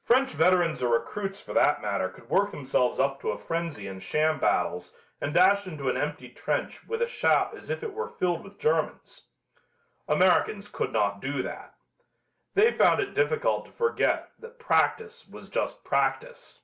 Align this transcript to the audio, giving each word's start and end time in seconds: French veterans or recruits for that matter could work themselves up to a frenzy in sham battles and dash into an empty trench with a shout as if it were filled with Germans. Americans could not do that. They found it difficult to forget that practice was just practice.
French 0.00 0.30
veterans 0.30 0.80
or 0.80 0.92
recruits 0.92 1.40
for 1.40 1.52
that 1.52 1.82
matter 1.82 2.08
could 2.08 2.30
work 2.30 2.52
themselves 2.52 3.00
up 3.00 3.20
to 3.20 3.30
a 3.32 3.36
frenzy 3.36 3.88
in 3.88 3.98
sham 3.98 4.38
battles 4.38 4.94
and 5.20 5.34
dash 5.34 5.66
into 5.66 5.88
an 5.88 5.96
empty 5.96 6.28
trench 6.28 6.86
with 6.86 7.02
a 7.02 7.06
shout 7.08 7.52
as 7.52 7.68
if 7.68 7.82
it 7.82 7.92
were 7.92 8.06
filled 8.08 8.44
with 8.44 8.60
Germans. 8.60 9.26
Americans 10.06 10.68
could 10.68 10.92
not 10.92 11.20
do 11.20 11.42
that. 11.42 11.74
They 12.54 12.70
found 12.70 13.00
it 13.00 13.12
difficult 13.12 13.64
to 13.64 13.72
forget 13.72 14.30
that 14.38 14.60
practice 14.60 15.26
was 15.26 15.48
just 15.48 15.82
practice. 15.82 16.62